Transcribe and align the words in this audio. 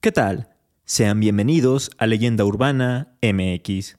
¿Qué 0.00 0.12
tal? 0.12 0.50
Sean 0.84 1.18
bienvenidos 1.18 1.90
a 1.98 2.06
Leyenda 2.06 2.44
Urbana 2.44 3.16
MX. 3.22 3.96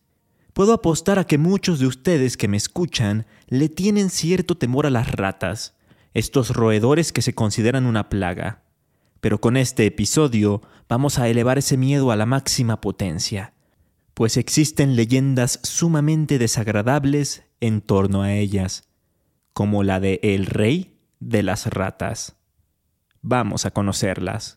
Puedo 0.54 0.72
apostar 0.72 1.20
a 1.20 1.26
que 1.26 1.38
muchos 1.38 1.80
de 1.80 1.88
ustedes 1.88 2.38
que 2.38 2.48
me 2.48 2.56
escuchan 2.56 3.26
le 3.48 3.68
tienen 3.68 4.10
cierto 4.10 4.56
temor 4.56 4.86
a 4.86 4.90
las 4.90 5.12
ratas, 5.12 5.76
estos 6.14 6.52
roedores 6.52 7.12
que 7.12 7.22
se 7.22 7.36
consideran 7.36 7.86
una 7.86 8.08
plaga. 8.10 8.64
Pero 9.20 9.42
con 9.42 9.58
este 9.58 9.86
episodio 9.86 10.62
vamos 10.88 11.20
a 11.20 11.28
elevar 11.28 11.58
ese 11.58 11.76
miedo 11.76 12.12
a 12.12 12.16
la 12.16 12.26
máxima 12.26 12.80
potencia, 12.80 13.54
pues 14.14 14.38
existen 14.38 14.96
leyendas 14.96 15.60
sumamente 15.64 16.38
desagradables 16.38 17.44
en 17.60 17.82
torno 17.82 18.22
a 18.22 18.34
ellas, 18.34 18.88
como 19.52 19.84
la 19.84 20.00
de 20.00 20.22
El 20.24 20.46
Rey 20.46 21.00
de 21.20 21.44
las 21.44 21.66
Ratas. 21.68 22.38
Vamos 23.22 23.66
a 23.66 23.72
conocerlas. 23.72 24.57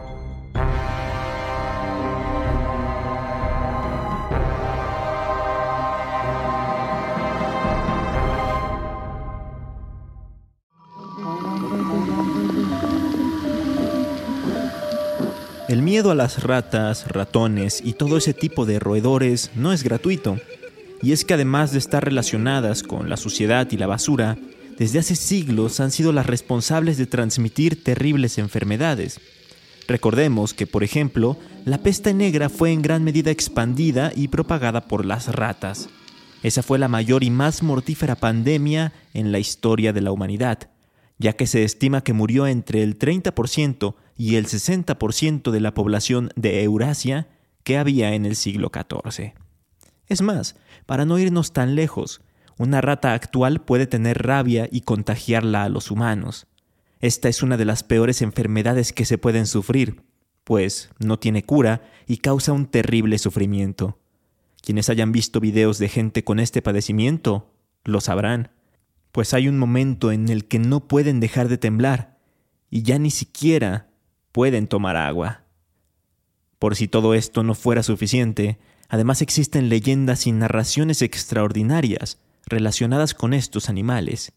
A 16.09 16.15
las 16.15 16.41
ratas, 16.41 17.07
ratones 17.07 17.81
y 17.85 17.93
todo 17.93 18.17
ese 18.17 18.33
tipo 18.33 18.65
de 18.65 18.79
roedores 18.79 19.51
no 19.53 19.71
es 19.71 19.83
gratuito. 19.83 20.39
Y 21.03 21.11
es 21.11 21.25
que 21.25 21.35
además 21.35 21.71
de 21.71 21.77
estar 21.77 22.03
relacionadas 22.03 22.81
con 22.81 23.09
la 23.09 23.17
suciedad 23.17 23.67
y 23.69 23.77
la 23.77 23.85
basura, 23.85 24.37
desde 24.79 24.97
hace 24.97 25.15
siglos 25.15 25.79
han 25.79 25.91
sido 25.91 26.11
las 26.11 26.25
responsables 26.25 26.97
de 26.97 27.05
transmitir 27.05 27.83
terribles 27.83 28.39
enfermedades. 28.39 29.19
Recordemos 29.87 30.55
que, 30.55 30.65
por 30.65 30.83
ejemplo, 30.83 31.37
la 31.65 31.77
peste 31.77 32.15
negra 32.15 32.49
fue 32.49 32.71
en 32.71 32.81
gran 32.81 33.03
medida 33.03 33.29
expandida 33.29 34.11
y 34.15 34.29
propagada 34.29 34.81
por 34.81 35.05
las 35.05 35.27
ratas. 35.27 35.89
Esa 36.41 36.63
fue 36.63 36.79
la 36.79 36.87
mayor 36.87 37.23
y 37.23 37.29
más 37.29 37.61
mortífera 37.61 38.15
pandemia 38.15 38.93
en 39.13 39.31
la 39.31 39.37
historia 39.37 39.93
de 39.93 40.01
la 40.01 40.11
humanidad, 40.11 40.69
ya 41.19 41.33
que 41.33 41.45
se 41.45 41.63
estima 41.63 42.03
que 42.03 42.13
murió 42.13 42.47
entre 42.47 42.81
el 42.81 42.97
30% 42.97 43.93
y 44.21 44.35
el 44.35 44.45
60% 44.45 45.49
de 45.49 45.59
la 45.59 45.73
población 45.73 46.29
de 46.35 46.61
Eurasia 46.61 47.27
que 47.63 47.79
había 47.79 48.13
en 48.13 48.27
el 48.27 48.35
siglo 48.35 48.69
XIV. 48.71 49.33
Es 50.05 50.21
más, 50.21 50.55
para 50.85 51.05
no 51.05 51.17
irnos 51.17 51.53
tan 51.53 51.73
lejos, 51.73 52.21
una 52.59 52.81
rata 52.81 53.15
actual 53.15 53.61
puede 53.61 53.87
tener 53.87 54.21
rabia 54.21 54.69
y 54.71 54.81
contagiarla 54.81 55.63
a 55.63 55.69
los 55.69 55.89
humanos. 55.89 56.45
Esta 56.99 57.29
es 57.29 57.41
una 57.41 57.57
de 57.57 57.65
las 57.65 57.81
peores 57.81 58.21
enfermedades 58.21 58.93
que 58.93 59.05
se 59.05 59.17
pueden 59.17 59.47
sufrir, 59.47 60.03
pues 60.43 60.91
no 60.99 61.17
tiene 61.17 61.43
cura 61.43 61.81
y 62.05 62.17
causa 62.17 62.51
un 62.51 62.67
terrible 62.67 63.17
sufrimiento. 63.17 63.97
Quienes 64.61 64.91
hayan 64.91 65.11
visto 65.11 65.39
videos 65.39 65.79
de 65.79 65.89
gente 65.89 66.23
con 66.23 66.39
este 66.39 66.61
padecimiento 66.61 67.55
lo 67.85 68.01
sabrán, 68.01 68.51
pues 69.13 69.33
hay 69.33 69.47
un 69.47 69.57
momento 69.57 70.11
en 70.11 70.29
el 70.29 70.47
que 70.47 70.59
no 70.59 70.87
pueden 70.87 71.19
dejar 71.19 71.47
de 71.47 71.57
temblar 71.57 72.19
y 72.69 72.83
ya 72.83 72.99
ni 72.99 73.09
siquiera 73.09 73.90
pueden 74.31 74.67
tomar 74.67 74.97
agua. 74.97 75.43
Por 76.59 76.75
si 76.75 76.87
todo 76.87 77.13
esto 77.13 77.43
no 77.43 77.55
fuera 77.55 77.83
suficiente, 77.83 78.59
además 78.87 79.21
existen 79.21 79.69
leyendas 79.69 80.27
y 80.27 80.31
narraciones 80.31 81.01
extraordinarias 81.01 82.19
relacionadas 82.45 83.13
con 83.13 83.33
estos 83.33 83.69
animales, 83.69 84.33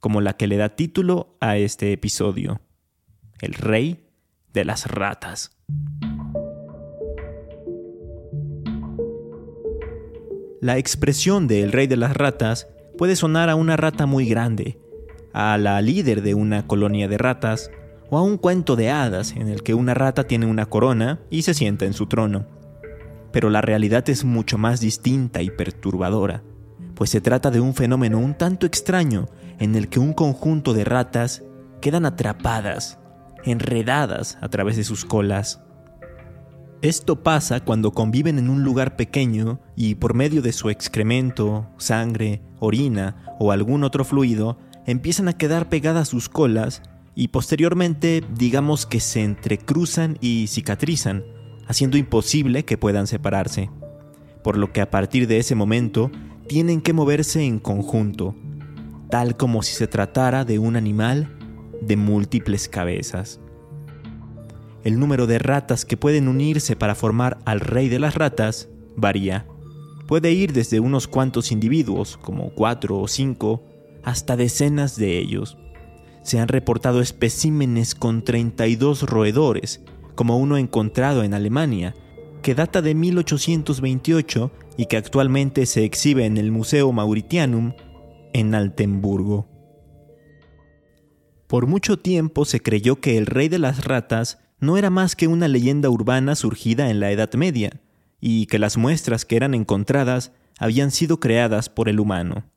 como 0.00 0.20
la 0.20 0.36
que 0.36 0.46
le 0.46 0.56
da 0.56 0.76
título 0.76 1.36
a 1.40 1.56
este 1.56 1.92
episodio, 1.92 2.60
el 3.40 3.54
rey 3.54 4.06
de 4.52 4.64
las 4.64 4.86
ratas. 4.86 5.50
La 10.60 10.78
expresión 10.78 11.46
de 11.46 11.62
el 11.62 11.72
rey 11.72 11.86
de 11.86 11.96
las 11.96 12.16
ratas 12.16 12.68
puede 12.96 13.14
sonar 13.16 13.50
a 13.50 13.54
una 13.54 13.76
rata 13.76 14.06
muy 14.06 14.26
grande, 14.26 14.78
a 15.32 15.58
la 15.58 15.80
líder 15.82 16.22
de 16.22 16.34
una 16.34 16.66
colonia 16.66 17.08
de 17.08 17.18
ratas, 17.18 17.70
o 18.10 18.18
a 18.18 18.22
un 18.22 18.38
cuento 18.38 18.76
de 18.76 18.90
hadas 18.90 19.32
en 19.32 19.48
el 19.48 19.62
que 19.62 19.74
una 19.74 19.94
rata 19.94 20.24
tiene 20.24 20.46
una 20.46 20.66
corona 20.66 21.20
y 21.30 21.42
se 21.42 21.54
sienta 21.54 21.84
en 21.84 21.92
su 21.92 22.06
trono. 22.06 22.46
Pero 23.32 23.50
la 23.50 23.60
realidad 23.60 24.08
es 24.08 24.24
mucho 24.24 24.58
más 24.58 24.80
distinta 24.80 25.42
y 25.42 25.50
perturbadora, 25.50 26.42
pues 26.94 27.10
se 27.10 27.20
trata 27.20 27.50
de 27.50 27.60
un 27.60 27.74
fenómeno 27.74 28.18
un 28.18 28.34
tanto 28.34 28.66
extraño 28.66 29.26
en 29.58 29.74
el 29.74 29.88
que 29.88 30.00
un 30.00 30.12
conjunto 30.12 30.72
de 30.72 30.84
ratas 30.84 31.42
quedan 31.80 32.06
atrapadas, 32.06 32.98
enredadas 33.44 34.38
a 34.40 34.48
través 34.48 34.76
de 34.76 34.84
sus 34.84 35.04
colas. 35.04 35.60
Esto 36.82 37.22
pasa 37.22 37.60
cuando 37.60 37.92
conviven 37.92 38.38
en 38.38 38.50
un 38.50 38.62
lugar 38.62 38.96
pequeño 38.96 39.60
y 39.76 39.96
por 39.96 40.14
medio 40.14 40.42
de 40.42 40.52
su 40.52 40.70
excremento, 40.70 41.68
sangre, 41.78 42.42
orina 42.60 43.36
o 43.38 43.52
algún 43.52 43.82
otro 43.82 44.04
fluido 44.04 44.58
empiezan 44.86 45.28
a 45.28 45.32
quedar 45.32 45.68
pegadas 45.68 46.08
sus 46.08 46.28
colas 46.28 46.82
y 47.18 47.28
posteriormente 47.28 48.22
digamos 48.36 48.84
que 48.84 49.00
se 49.00 49.24
entrecruzan 49.24 50.18
y 50.20 50.48
cicatrizan, 50.48 51.24
haciendo 51.66 51.96
imposible 51.96 52.66
que 52.66 52.76
puedan 52.76 53.06
separarse. 53.06 53.70
Por 54.44 54.58
lo 54.58 54.70
que 54.70 54.82
a 54.82 54.90
partir 54.90 55.26
de 55.26 55.38
ese 55.38 55.54
momento 55.54 56.10
tienen 56.46 56.82
que 56.82 56.92
moverse 56.92 57.42
en 57.42 57.58
conjunto, 57.58 58.36
tal 59.08 59.36
como 59.38 59.62
si 59.62 59.74
se 59.74 59.88
tratara 59.88 60.44
de 60.44 60.58
un 60.58 60.76
animal 60.76 61.38
de 61.80 61.96
múltiples 61.96 62.68
cabezas. 62.68 63.40
El 64.84 65.00
número 65.00 65.26
de 65.26 65.38
ratas 65.38 65.86
que 65.86 65.96
pueden 65.96 66.28
unirse 66.28 66.76
para 66.76 66.94
formar 66.94 67.38
al 67.46 67.60
rey 67.60 67.88
de 67.88 67.98
las 67.98 68.14
ratas 68.14 68.68
varía. 68.94 69.46
Puede 70.06 70.32
ir 70.32 70.52
desde 70.52 70.80
unos 70.80 71.08
cuantos 71.08 71.50
individuos, 71.50 72.18
como 72.18 72.50
cuatro 72.50 72.98
o 72.98 73.08
cinco, 73.08 73.64
hasta 74.04 74.36
decenas 74.36 74.96
de 74.96 75.18
ellos 75.18 75.56
se 76.26 76.40
han 76.40 76.48
reportado 76.48 77.00
especímenes 77.00 77.94
con 77.94 78.24
32 78.24 79.04
roedores, 79.04 79.80
como 80.16 80.38
uno 80.38 80.56
encontrado 80.56 81.22
en 81.22 81.34
Alemania, 81.34 81.94
que 82.42 82.56
data 82.56 82.82
de 82.82 82.96
1828 82.96 84.50
y 84.76 84.86
que 84.86 84.96
actualmente 84.96 85.66
se 85.66 85.84
exhibe 85.84 86.24
en 86.24 86.36
el 86.36 86.50
Museo 86.50 86.90
Mauritianum 86.90 87.74
en 88.32 88.56
Altenburgo. 88.56 89.48
Por 91.46 91.68
mucho 91.68 91.96
tiempo 91.96 92.44
se 92.44 92.58
creyó 92.58 93.00
que 93.00 93.18
el 93.18 93.26
rey 93.26 93.48
de 93.48 93.60
las 93.60 93.84
ratas 93.84 94.40
no 94.58 94.76
era 94.76 94.90
más 94.90 95.14
que 95.14 95.28
una 95.28 95.46
leyenda 95.46 95.90
urbana 95.90 96.34
surgida 96.34 96.90
en 96.90 96.98
la 96.98 97.12
Edad 97.12 97.32
Media, 97.34 97.82
y 98.20 98.46
que 98.46 98.58
las 98.58 98.76
muestras 98.76 99.24
que 99.24 99.36
eran 99.36 99.54
encontradas 99.54 100.32
habían 100.58 100.90
sido 100.90 101.20
creadas 101.20 101.68
por 101.68 101.88
el 101.88 102.00
humano. 102.00 102.50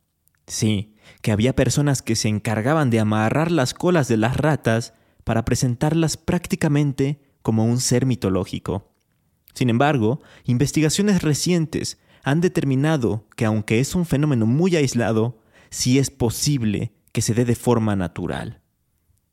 Sí, 0.47 0.95
que 1.21 1.31
había 1.31 1.55
personas 1.55 2.01
que 2.01 2.15
se 2.15 2.27
encargaban 2.27 2.89
de 2.89 2.99
amarrar 2.99 3.51
las 3.51 3.73
colas 3.73 4.07
de 4.07 4.17
las 4.17 4.37
ratas 4.37 4.93
para 5.23 5.45
presentarlas 5.45 6.17
prácticamente 6.17 7.21
como 7.41 7.65
un 7.65 7.79
ser 7.79 8.05
mitológico. 8.05 8.91
Sin 9.53 9.69
embargo, 9.69 10.21
investigaciones 10.45 11.21
recientes 11.21 11.99
han 12.23 12.41
determinado 12.41 13.27
que 13.35 13.45
aunque 13.45 13.79
es 13.79 13.95
un 13.95 14.05
fenómeno 14.05 14.45
muy 14.45 14.75
aislado, 14.75 15.41
sí 15.69 15.99
es 15.99 16.09
posible 16.09 16.93
que 17.11 17.21
se 17.21 17.33
dé 17.33 17.45
de 17.45 17.55
forma 17.55 17.95
natural. 17.95 18.61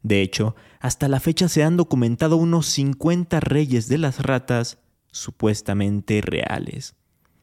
De 0.03 0.23
hecho, 0.23 0.55
hasta 0.81 1.09
la 1.09 1.21
fecha 1.21 1.49
se 1.49 1.65
han 1.65 1.77
documentado 1.77 2.37
unos 2.37 2.67
50 2.67 3.41
reyes 3.41 3.89
de 3.89 3.99
las 3.99 4.21
ratas 4.23 4.79
supuestamente 5.11 6.21
reales. 6.21 6.95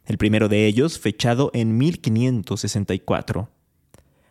El 0.05 0.17
primero 0.17 0.49
de 0.49 0.65
ellos 0.67 0.99
fechado 0.99 1.51
en 1.53 1.77
1564. 1.77 3.49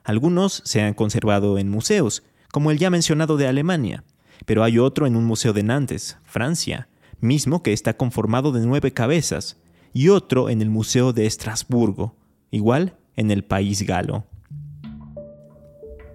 Algunos 0.04 0.62
se 0.64 0.82
han 0.82 0.94
conservado 0.94 1.58
en 1.58 1.68
museos, 1.68 2.22
como 2.50 2.70
el 2.70 2.78
ya 2.78 2.90
mencionado 2.90 3.36
de 3.36 3.46
Alemania, 3.46 4.04
pero 4.46 4.64
hay 4.64 4.78
otro 4.78 5.06
en 5.06 5.16
un 5.16 5.24
museo 5.24 5.52
de 5.52 5.62
Nantes, 5.62 6.18
Francia, 6.24 6.88
mismo 7.20 7.62
que 7.62 7.72
está 7.72 7.96
conformado 7.96 8.52
de 8.52 8.66
nueve 8.66 8.92
cabezas, 8.92 9.58
y 9.92 10.08
otro 10.08 10.48
en 10.50 10.62
el 10.62 10.70
Museo 10.70 11.12
de 11.12 11.26
Estrasburgo, 11.26 12.16
igual 12.50 12.96
en 13.16 13.30
el 13.30 13.44
país 13.44 13.82
galo. 13.82 14.26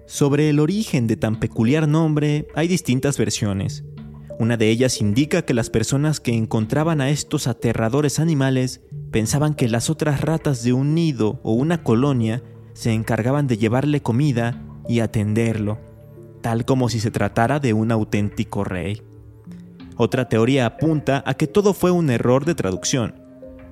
Sobre 0.06 0.48
el 0.48 0.58
origen 0.58 1.06
de 1.06 1.16
tan 1.16 1.38
peculiar 1.38 1.86
nombre 1.86 2.48
hay 2.54 2.66
distintas 2.66 3.18
versiones. 3.18 3.84
Una 4.38 4.56
de 4.56 4.70
ellas 4.70 5.00
indica 5.00 5.42
que 5.42 5.54
las 5.54 5.68
personas 5.68 6.20
que 6.20 6.34
encontraban 6.34 7.00
a 7.00 7.10
estos 7.10 7.46
aterradores 7.46 8.18
animales 8.18 8.80
pensaban 9.10 9.54
que 9.54 9.68
las 9.68 9.90
otras 9.90 10.20
ratas 10.20 10.62
de 10.62 10.72
un 10.72 10.94
nido 10.94 11.40
o 11.42 11.52
una 11.52 11.82
colonia 11.82 12.42
se 12.78 12.92
encargaban 12.92 13.48
de 13.48 13.58
llevarle 13.58 14.02
comida 14.02 14.62
y 14.88 15.00
atenderlo, 15.00 15.80
tal 16.42 16.64
como 16.64 16.88
si 16.88 17.00
se 17.00 17.10
tratara 17.10 17.58
de 17.58 17.72
un 17.72 17.90
auténtico 17.90 18.62
rey. 18.62 19.02
Otra 19.96 20.28
teoría 20.28 20.64
apunta 20.64 21.24
a 21.26 21.34
que 21.34 21.48
todo 21.48 21.74
fue 21.74 21.90
un 21.90 22.08
error 22.08 22.44
de 22.44 22.54
traducción, 22.54 23.16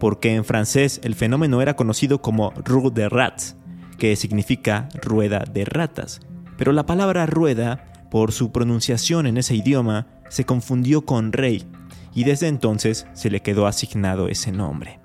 porque 0.01 0.35
en 0.35 0.45
francés 0.45 1.01
el 1.05 1.15
fenómeno 1.15 1.63
era 1.63 1.77
conocido 1.77 2.21
como 2.21 2.51
roue 2.65 2.91
de 2.91 3.09
rats, 3.09 3.57
que 3.97 4.17
significa 4.17 4.89
rueda 5.01 5.45
de 5.49 5.65
ratas, 5.65 6.19
pero 6.59 6.73
la 6.73 6.85
palabra 6.85 7.27
rueda, 7.27 8.09
por 8.11 8.33
su 8.33 8.51
pronunciación 8.51 9.29
en 9.29 9.37
ese 9.37 9.55
idioma, 9.55 10.09
se 10.31 10.45
confundió 10.45 11.07
con 11.07 11.31
rey, 11.31 11.65
y 12.13 12.25
desde 12.25 12.49
entonces 12.49 13.07
se 13.13 13.31
le 13.31 13.41
quedó 13.41 13.69
asignado 13.69 14.27
ese 14.27 14.51
nombre. 14.51 14.99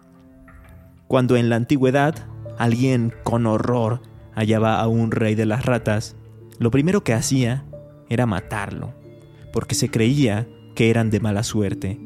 Cuando 1.05 1.37
en 1.37 1.49
la 1.49 1.57
antigüedad 1.57 2.15
alguien 2.61 3.11
con 3.23 3.47
horror 3.47 4.03
hallaba 4.35 4.79
a 4.79 4.87
un 4.87 5.09
rey 5.09 5.33
de 5.33 5.47
las 5.47 5.65
ratas, 5.65 6.15
lo 6.59 6.69
primero 6.69 7.03
que 7.03 7.13
hacía 7.13 7.65
era 8.07 8.27
matarlo, 8.27 8.93
porque 9.51 9.73
se 9.73 9.89
creía 9.89 10.47
que 10.75 10.91
eran 10.91 11.09
de 11.09 11.19
mala 11.19 11.41
suerte, 11.41 11.99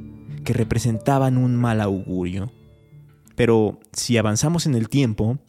que 0.45 0.53
representaban 0.53 1.37
un 1.37 1.57
mal 1.57 1.81
augurio. 1.81 2.53
Pero 3.35 3.79
si 3.91 4.17
avanzamos 4.17 4.65
en 4.65 4.75
el 4.75 4.87
tiempo, 4.87 5.39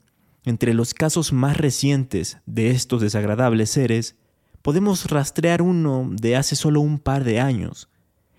entre 0.44 0.74
los 0.74 0.92
casos 0.92 1.32
más 1.32 1.56
recientes 1.56 2.38
de 2.46 2.70
estos 2.70 3.00
desagradables 3.00 3.70
seres, 3.70 4.16
podemos 4.60 5.08
rastrear 5.08 5.62
uno 5.62 6.10
de 6.10 6.34
hace 6.34 6.56
solo 6.56 6.80
un 6.80 6.98
par 6.98 7.22
de 7.22 7.38
años. 7.38 7.88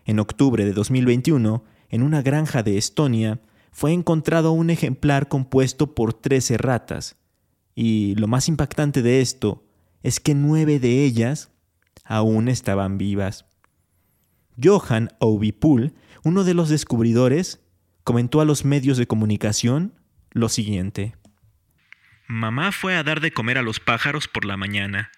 En 0.05 0.19
octubre 0.19 0.65
de 0.65 0.73
2021, 0.73 1.63
en 1.89 2.03
una 2.03 2.21
granja 2.21 2.61
de 2.61 2.77
Estonia, 2.77 3.39
fue 3.77 3.93
encontrado 3.93 4.53
un 4.53 4.71
ejemplar 4.71 5.27
compuesto 5.27 5.93
por 5.93 6.11
13 6.11 6.57
ratas. 6.57 7.15
Y 7.75 8.15
lo 8.15 8.27
más 8.27 8.47
impactante 8.47 9.03
de 9.03 9.21
esto 9.21 9.69
es 10.01 10.19
que 10.19 10.33
nueve 10.33 10.79
de 10.79 11.03
ellas 11.03 11.51
aún 12.03 12.47
estaban 12.47 12.97
vivas. 12.97 13.45
Johan 14.59 15.09
Ovipool, 15.19 15.93
uno 16.23 16.43
de 16.43 16.55
los 16.55 16.69
descubridores, 16.69 17.63
comentó 18.03 18.41
a 18.41 18.45
los 18.45 18.65
medios 18.65 18.97
de 18.97 19.05
comunicación 19.05 19.93
lo 20.31 20.49
siguiente. 20.49 21.15
Mamá 22.25 22.71
fue 22.71 22.95
a 22.95 23.03
dar 23.03 23.21
de 23.21 23.31
comer 23.31 23.59
a 23.59 23.61
los 23.61 23.79
pájaros 23.79 24.27
por 24.27 24.43
la 24.43 24.57
mañana. 24.57 25.11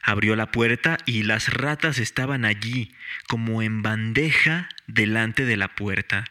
Abrió 0.00 0.36
la 0.36 0.52
puerta 0.52 0.98
y 1.06 1.24
las 1.24 1.52
ratas 1.52 1.98
estaban 1.98 2.44
allí, 2.44 2.92
como 3.26 3.62
en 3.62 3.82
bandeja 3.82 4.68
delante 4.86 5.44
de 5.44 5.56
la 5.56 5.74
puerta. 5.74 6.24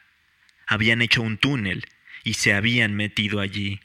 Habían 0.67 1.01
hecho 1.01 1.21
un 1.21 1.37
túnel 1.37 1.85
y 2.23 2.33
se 2.33 2.53
habían 2.53 2.93
metido 2.95 3.39
allí. 3.39 3.79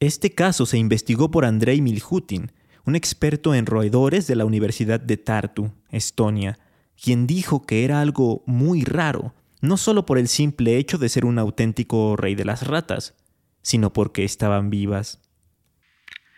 Este 0.00 0.34
caso 0.34 0.66
se 0.66 0.78
investigó 0.78 1.30
por 1.30 1.44
Andrei 1.44 1.80
Milhutin, 1.80 2.52
un 2.84 2.96
experto 2.96 3.54
en 3.54 3.66
roedores 3.66 4.26
de 4.26 4.36
la 4.36 4.44
Universidad 4.44 5.00
de 5.00 5.16
Tartu, 5.16 5.72
Estonia, 5.90 6.58
quien 7.00 7.26
dijo 7.26 7.66
que 7.66 7.84
era 7.84 8.00
algo 8.00 8.42
muy 8.46 8.84
raro, 8.84 9.34
no 9.60 9.76
solo 9.76 10.06
por 10.06 10.18
el 10.18 10.28
simple 10.28 10.76
hecho 10.76 10.98
de 10.98 11.08
ser 11.08 11.24
un 11.24 11.38
auténtico 11.38 12.16
rey 12.16 12.34
de 12.34 12.44
las 12.44 12.66
ratas, 12.66 13.14
sino 13.62 13.92
porque 13.92 14.24
estaban 14.24 14.70
vivas. 14.70 15.20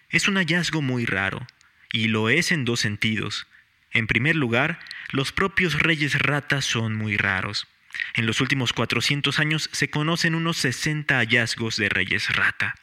Es 0.09 0.27
un 0.27 0.37
hallazgo 0.37 0.83
muy 0.83 1.05
raro, 1.05 1.47
y 1.93 2.09
lo 2.09 2.29
es 2.29 2.51
en 2.51 2.65
dos 2.65 2.81
sentidos. 2.81 3.47
En 3.93 4.07
primer 4.07 4.37
lugar, 4.37 4.79
los 5.13 5.33
propios 5.33 5.81
reyes 5.81 6.19
ratas 6.19 6.65
son 6.65 6.97
muy 6.97 7.17
raros. 7.17 7.67
En 8.15 8.27
los 8.27 8.41
últimos 8.41 8.73
400 8.73 9.39
años 9.39 9.69
se 9.73 9.91
conocen 9.91 10.35
unos 10.35 10.57
60 10.59 11.17
hallazgos 11.17 11.77
de 11.77 11.89
reyes 11.89 12.35
rata. 12.35 12.75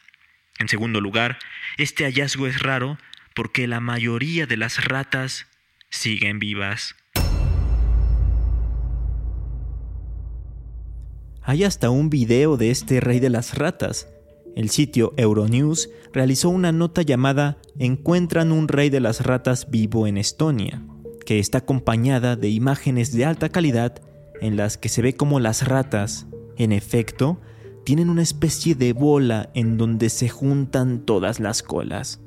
En 0.58 0.68
segundo 0.68 1.00
lugar, 1.00 1.38
este 1.76 2.04
hallazgo 2.04 2.46
es 2.46 2.60
raro 2.60 2.98
porque 3.34 3.68
la 3.68 3.80
mayoría 3.80 4.46
de 4.46 4.56
las 4.56 4.84
ratas 4.84 5.46
siguen 5.90 6.38
vivas. 6.38 6.96
Hay 11.42 11.64
hasta 11.64 11.88
un 11.88 12.10
video 12.10 12.56
de 12.56 12.70
este 12.70 13.00
rey 13.00 13.20
de 13.20 13.30
las 13.30 13.56
ratas. 13.56 14.08
El 14.54 14.70
sitio 14.70 15.14
Euronews 15.16 15.88
realizó 16.12 16.50
una 16.50 16.72
nota 16.72 17.02
llamada 17.02 17.58
Encuentran 17.78 18.52
un 18.52 18.68
rey 18.68 18.90
de 18.90 19.00
las 19.00 19.24
ratas 19.24 19.70
vivo 19.70 20.06
en 20.06 20.18
Estonia, 20.18 20.82
que 21.24 21.38
está 21.38 21.58
acompañada 21.58 22.36
de 22.36 22.48
imágenes 22.50 23.12
de 23.12 23.24
alta 23.24 23.48
calidad 23.48 24.02
en 24.40 24.56
las 24.56 24.78
que 24.78 24.88
se 24.88 25.02
ve 25.02 25.14
como 25.14 25.40
las 25.40 25.66
ratas, 25.66 26.26
en 26.56 26.72
efecto, 26.72 27.40
tienen 27.84 28.10
una 28.10 28.22
especie 28.22 28.74
de 28.74 28.92
bola 28.92 29.50
en 29.54 29.78
donde 29.78 30.10
se 30.10 30.28
juntan 30.28 31.00
todas 31.00 31.40
las 31.40 31.62
colas. 31.62 32.20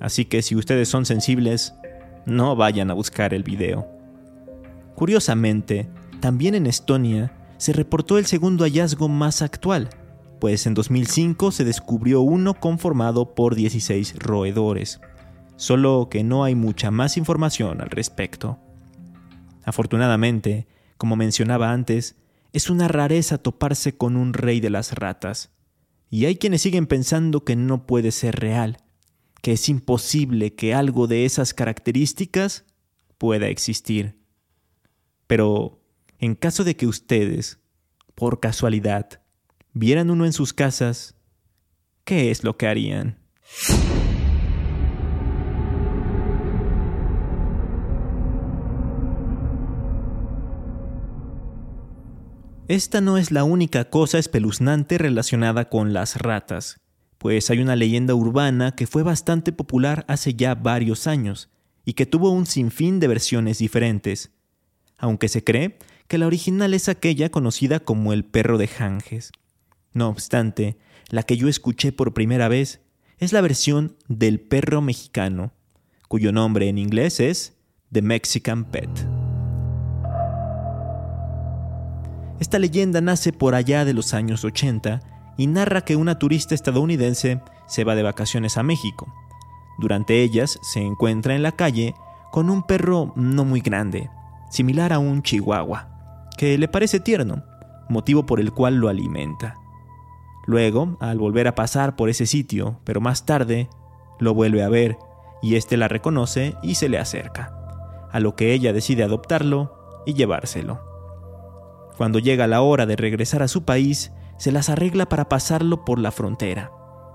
Así 0.00 0.24
que 0.24 0.42
si 0.42 0.56
ustedes 0.56 0.88
son 0.88 1.06
sensibles, 1.06 1.74
no 2.26 2.56
vayan 2.56 2.90
a 2.90 2.94
buscar 2.94 3.34
el 3.34 3.44
video. 3.44 3.86
Curiosamente, 4.94 5.88
también 6.20 6.54
en 6.54 6.66
Estonia 6.66 7.32
se 7.58 7.72
reportó 7.72 8.18
el 8.18 8.26
segundo 8.26 8.64
hallazgo 8.64 9.08
más 9.08 9.42
actual, 9.42 9.90
pues 10.40 10.66
en 10.66 10.74
2005 10.74 11.52
se 11.52 11.64
descubrió 11.64 12.20
uno 12.20 12.54
conformado 12.54 13.34
por 13.36 13.54
16 13.54 14.16
roedores, 14.18 15.00
solo 15.54 16.08
que 16.10 16.24
no 16.24 16.42
hay 16.42 16.56
mucha 16.56 16.90
más 16.90 17.16
información 17.16 17.80
al 17.80 17.90
respecto. 17.90 18.58
Afortunadamente, 19.64 20.66
como 21.02 21.16
mencionaba 21.16 21.72
antes, 21.72 22.14
es 22.52 22.70
una 22.70 22.86
rareza 22.86 23.36
toparse 23.36 23.96
con 23.96 24.16
un 24.16 24.34
rey 24.34 24.60
de 24.60 24.70
las 24.70 24.92
ratas, 24.92 25.50
y 26.10 26.26
hay 26.26 26.36
quienes 26.36 26.62
siguen 26.62 26.86
pensando 26.86 27.44
que 27.44 27.56
no 27.56 27.88
puede 27.88 28.12
ser 28.12 28.36
real, 28.36 28.76
que 29.42 29.50
es 29.50 29.68
imposible 29.68 30.54
que 30.54 30.74
algo 30.74 31.08
de 31.08 31.24
esas 31.24 31.54
características 31.54 32.66
pueda 33.18 33.48
existir. 33.48 34.16
Pero 35.26 35.82
en 36.20 36.36
caso 36.36 36.62
de 36.62 36.76
que 36.76 36.86
ustedes, 36.86 37.58
por 38.14 38.38
casualidad, 38.38 39.22
vieran 39.72 40.08
uno 40.08 40.24
en 40.24 40.32
sus 40.32 40.52
casas, 40.52 41.16
¿qué 42.04 42.30
es 42.30 42.44
lo 42.44 42.56
que 42.56 42.68
harían? 42.68 43.18
Esta 52.68 53.00
no 53.00 53.18
es 53.18 53.32
la 53.32 53.42
única 53.42 53.90
cosa 53.90 54.18
espeluznante 54.18 54.96
relacionada 54.96 55.68
con 55.68 55.92
las 55.92 56.16
ratas, 56.16 56.80
pues 57.18 57.50
hay 57.50 57.58
una 57.58 57.74
leyenda 57.74 58.14
urbana 58.14 58.76
que 58.76 58.86
fue 58.86 59.02
bastante 59.02 59.52
popular 59.52 60.04
hace 60.08 60.34
ya 60.34 60.54
varios 60.54 61.06
años 61.06 61.50
y 61.84 61.94
que 61.94 62.06
tuvo 62.06 62.30
un 62.30 62.46
sinfín 62.46 63.00
de 63.00 63.08
versiones 63.08 63.58
diferentes, 63.58 64.30
aunque 64.96 65.28
se 65.28 65.42
cree 65.42 65.78
que 66.06 66.18
la 66.18 66.26
original 66.26 66.72
es 66.72 66.88
aquella 66.88 67.30
conocida 67.30 67.80
como 67.80 68.12
el 68.12 68.24
perro 68.24 68.58
de 68.58 68.68
Janges. 68.68 69.32
No 69.92 70.08
obstante, 70.08 70.78
la 71.10 71.24
que 71.24 71.36
yo 71.36 71.48
escuché 71.48 71.90
por 71.90 72.14
primera 72.14 72.48
vez 72.48 72.80
es 73.18 73.32
la 73.32 73.40
versión 73.40 73.96
del 74.08 74.40
perro 74.40 74.82
mexicano, 74.82 75.52
cuyo 76.08 76.32
nombre 76.32 76.68
en 76.68 76.78
inglés 76.78 77.18
es 77.18 77.56
The 77.90 78.02
Mexican 78.02 78.64
Pet. 78.64 79.21
Esta 82.42 82.58
leyenda 82.58 83.00
nace 83.00 83.32
por 83.32 83.54
allá 83.54 83.84
de 83.84 83.94
los 83.94 84.14
años 84.14 84.44
80 84.44 84.98
y 85.36 85.46
narra 85.46 85.82
que 85.82 85.94
una 85.94 86.18
turista 86.18 86.56
estadounidense 86.56 87.40
se 87.68 87.84
va 87.84 87.94
de 87.94 88.02
vacaciones 88.02 88.58
a 88.58 88.64
México. 88.64 89.14
Durante 89.78 90.20
ellas 90.24 90.58
se 90.60 90.80
encuentra 90.80 91.36
en 91.36 91.44
la 91.44 91.52
calle 91.52 91.94
con 92.32 92.50
un 92.50 92.64
perro 92.64 93.12
no 93.14 93.44
muy 93.44 93.60
grande, 93.60 94.10
similar 94.50 94.92
a 94.92 94.98
un 94.98 95.22
chihuahua 95.22 95.86
que 96.36 96.58
le 96.58 96.66
parece 96.66 96.98
tierno, 96.98 97.44
motivo 97.88 98.26
por 98.26 98.40
el 98.40 98.50
cual 98.50 98.74
lo 98.74 98.88
alimenta. 98.88 99.54
Luego, 100.44 100.96
al 100.98 101.18
volver 101.18 101.46
a 101.46 101.54
pasar 101.54 101.94
por 101.94 102.08
ese 102.08 102.26
sitio, 102.26 102.80
pero 102.82 103.00
más 103.00 103.24
tarde, 103.24 103.70
lo 104.18 104.34
vuelve 104.34 104.64
a 104.64 104.68
ver 104.68 104.98
y 105.42 105.54
éste 105.54 105.76
la 105.76 105.86
reconoce 105.86 106.56
y 106.60 106.74
se 106.74 106.88
le 106.88 106.98
acerca, 106.98 108.08
a 108.10 108.18
lo 108.18 108.34
que 108.34 108.52
ella 108.52 108.72
decide 108.72 109.04
adoptarlo 109.04 110.02
y 110.06 110.14
llevárselo. 110.14 110.91
Cuando 111.96 112.18
llega 112.18 112.46
la 112.46 112.62
hora 112.62 112.86
de 112.86 112.96
regresar 112.96 113.42
a 113.42 113.48
su 113.48 113.64
país, 113.64 114.12
se 114.38 114.52
las 114.52 114.68
arregla 114.68 115.08
para 115.08 115.28
pasarlo 115.28 115.84
por 115.84 115.98
la 115.98 116.10
frontera, 116.10 116.72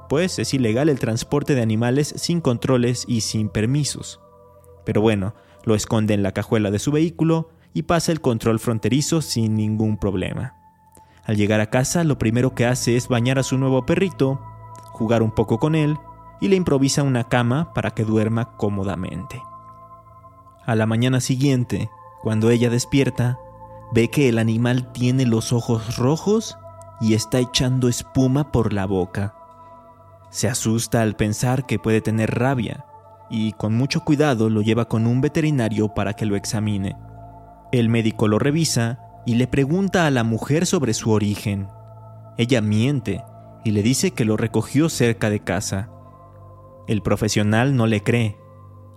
pues 0.08 0.40
es 0.40 0.54
ilegal 0.54 0.90
el 0.90 1.00
transporte 1.00 1.56
de 1.56 1.62
animales 1.62 2.14
sin 2.16 2.42
controles 2.42 3.04
y 3.08 3.22
sin 3.22 3.50
permisos. 3.50 4.22
Pero 4.86 5.02
bueno, 5.02 5.34
lo 5.66 5.76
esconde 5.76 6.14
en 6.14 6.24
la 6.24 6.32
cajuela 6.32 6.72
de 6.72 6.80
su 6.80 6.92
vehículo 6.92 7.50
y 7.74 7.84
pasa 7.84 8.12
el 8.12 8.22
control 8.22 8.60
fronterizo 8.60 9.22
sin 9.22 9.56
ningún 9.56 9.98
problema. 9.98 10.56
Al 11.26 11.36
llegar 11.36 11.60
a 11.60 11.70
casa, 11.70 12.06
lo 12.06 12.18
primero 12.18 12.56
que 12.56 12.66
hace 12.66 12.96
es 12.96 13.10
bañar 13.10 13.38
a 13.38 13.44
su 13.44 13.58
nuevo 13.58 13.86
perrito, 13.86 14.40
jugar 14.94 15.22
un 15.22 15.32
poco 15.32 15.60
con 15.60 15.76
él 15.76 15.98
y 16.40 16.48
le 16.48 16.56
improvisa 16.56 17.04
una 17.04 17.26
cama 17.26 17.74
para 17.74 17.92
que 17.92 18.06
duerma 18.06 18.56
cómodamente. 18.56 19.42
A 20.66 20.76
la 20.76 20.86
mañana 20.86 21.20
siguiente, 21.20 21.90
cuando 22.22 22.50
ella 22.50 22.70
despierta, 22.70 23.40
ve 23.94 24.10
que 24.10 24.29
el 24.29 24.39
animal 24.39 24.91
tiene 24.91 25.25
los 25.25 25.53
ojos 25.53 25.98
rojos 25.98 26.58
y 27.00 27.13
está 27.13 27.39
echando 27.39 27.88
espuma 27.88 28.51
por 28.51 28.74
la 28.74 28.86
boca. 28.86 29.36
Se 30.29 30.48
asusta 30.48 31.01
al 31.01 31.15
pensar 31.15 31.65
que 31.65 31.79
puede 31.79 32.01
tener 32.01 32.38
rabia 32.38 32.86
y 33.29 33.53
con 33.53 33.75
mucho 33.75 34.03
cuidado 34.03 34.50
lo 34.50 34.62
lleva 34.62 34.88
con 34.88 35.08
un 35.08 35.22
veterinario 35.22 35.94
para 35.94 36.13
que 36.13 36.25
lo 36.25 36.36
examine. 36.36 36.96
El 37.72 37.89
médico 37.89 38.27
lo 38.27 38.39
revisa 38.39 39.00
y 39.25 39.36
le 39.36 39.48
pregunta 39.48 40.06
a 40.06 40.12
la 40.12 40.24
mujer 40.24 40.65
sobre 40.65 40.94
su 40.94 41.12
origen. 41.12 41.67
Ella 42.38 42.62
miente 42.62 43.24
y 43.63 43.72
le 43.72 43.84
dice 43.84 44.12
que 44.12 44.25
lo 44.25 44.38
recogió 44.38 44.89
cerca 44.89 45.29
de 45.29 45.41
casa. 45.41 45.89
El 46.88 47.01
profesional 47.01 47.75
no 47.75 47.88
le 47.88 48.03
cree 48.03 48.38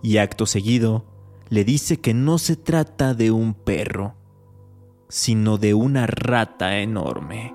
y 0.02 0.18
acto 0.18 0.46
seguido 0.46 1.04
le 1.48 1.64
dice 1.64 2.00
que 2.00 2.14
no 2.14 2.38
se 2.38 2.54
trata 2.54 3.12
de 3.12 3.32
un 3.32 3.54
perro, 3.54 4.14
sino 5.10 5.58
de 5.58 5.74
una 5.74 6.06
rata 6.06 6.78
enorme. 6.78 7.54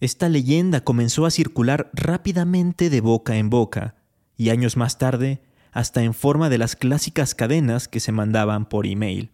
Esta 0.00 0.28
leyenda 0.28 0.82
comenzó 0.82 1.26
a 1.26 1.30
circular 1.30 1.90
rápidamente 1.92 2.88
de 2.88 3.00
boca 3.00 3.36
en 3.36 3.50
boca, 3.50 3.96
y 4.36 4.50
años 4.50 4.76
más 4.76 4.98
tarde 4.98 5.42
hasta 5.72 6.02
en 6.02 6.14
forma 6.14 6.48
de 6.48 6.58
las 6.58 6.76
clásicas 6.76 7.34
cadenas 7.34 7.88
que 7.88 8.00
se 8.00 8.12
mandaban 8.12 8.68
por 8.68 8.86
email. 8.86 9.32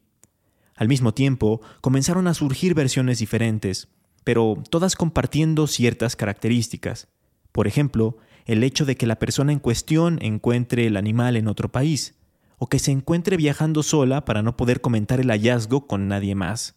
Al 0.74 0.88
mismo 0.88 1.12
tiempo, 1.12 1.60
comenzaron 1.82 2.26
a 2.26 2.34
surgir 2.34 2.74
versiones 2.74 3.18
diferentes, 3.18 3.88
pero 4.24 4.56
todas 4.70 4.96
compartiendo 4.96 5.66
ciertas 5.66 6.16
características. 6.16 7.08
Por 7.52 7.66
ejemplo, 7.66 8.16
el 8.46 8.64
hecho 8.64 8.84
de 8.84 8.96
que 8.96 9.06
la 9.06 9.18
persona 9.18 9.52
en 9.52 9.58
cuestión 9.58 10.18
encuentre 10.22 10.86
el 10.86 10.96
animal 10.96 11.36
en 11.36 11.46
otro 11.46 11.70
país, 11.70 12.14
o 12.58 12.68
que 12.68 12.78
se 12.78 12.92
encuentre 12.92 13.36
viajando 13.36 13.82
sola 13.82 14.24
para 14.24 14.42
no 14.42 14.56
poder 14.56 14.80
comentar 14.80 15.20
el 15.20 15.30
hallazgo 15.30 15.86
con 15.86 16.08
nadie 16.08 16.34
más. 16.34 16.74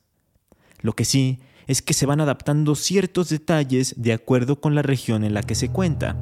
Lo 0.81 0.93
que 0.93 1.05
sí 1.05 1.39
es 1.67 1.81
que 1.81 1.93
se 1.93 2.05
van 2.05 2.21
adaptando 2.21 2.75
ciertos 2.75 3.29
detalles 3.29 3.95
de 3.97 4.13
acuerdo 4.13 4.61
con 4.61 4.75
la 4.75 4.81
región 4.81 5.23
en 5.23 5.33
la 5.33 5.43
que 5.43 5.55
se 5.55 5.69
cuenta. 5.69 6.15